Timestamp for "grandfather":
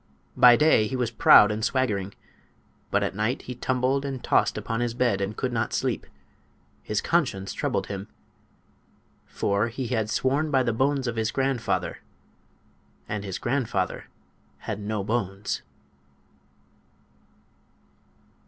11.29-11.99, 13.37-14.05